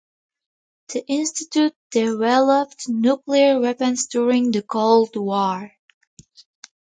[0.91, 5.73] The institute developed nuclear weapons during the Cold War.